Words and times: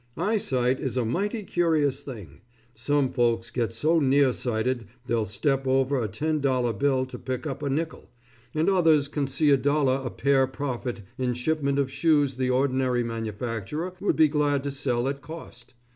Eyesight 0.17 0.79
is 0.79 0.97
a 0.97 1.05
mighty 1.05 1.43
curious 1.43 2.01
thing. 2.01 2.41
Some 2.73 3.11
folks 3.13 3.51
get 3.51 3.71
so 3.71 3.99
nearsighted 3.99 4.87
they'll 5.05 5.25
step 5.25 5.67
over 5.67 6.01
a 6.01 6.07
ten 6.07 6.39
dollar 6.41 6.73
bill 6.73 7.05
to 7.05 7.19
pick 7.19 7.45
up 7.45 7.61
a 7.61 7.69
nickel, 7.69 8.09
and 8.55 8.67
others 8.67 9.07
can 9.07 9.27
see 9.27 9.51
a 9.51 9.57
dollar 9.57 10.01
a 10.03 10.09
pair 10.09 10.47
profit 10.47 11.03
in 11.19 11.29
a 11.29 11.35
shipment 11.35 11.77
of 11.77 11.91
shoes 11.91 12.33
the 12.33 12.49
ordinary 12.49 13.03
manufacturer 13.03 13.93
would 13.99 14.15
be 14.15 14.27
glad 14.27 14.63
to 14.63 14.71
sell 14.71 15.07
at 15.07 15.21
cost. 15.21 15.75